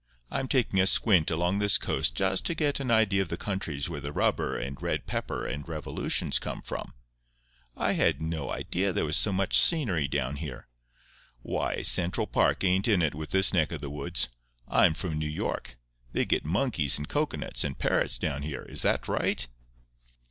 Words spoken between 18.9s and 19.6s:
right?"